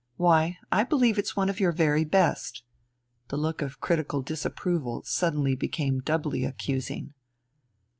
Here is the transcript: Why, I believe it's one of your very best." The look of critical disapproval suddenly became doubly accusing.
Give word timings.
Why, 0.17 0.57
I 0.71 0.83
believe 0.83 1.19
it's 1.19 1.35
one 1.35 1.47
of 1.47 1.59
your 1.59 1.71
very 1.71 2.05
best." 2.05 2.63
The 3.27 3.37
look 3.37 3.61
of 3.61 3.79
critical 3.79 4.23
disapproval 4.23 5.03
suddenly 5.03 5.53
became 5.55 5.99
doubly 5.99 6.43
accusing. 6.43 7.13